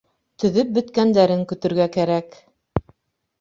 [0.43, 2.41] Төҙөп бөткәндәрен көтөргә кәрәк.